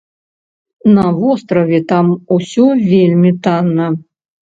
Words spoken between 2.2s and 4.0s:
усё вельмі танна.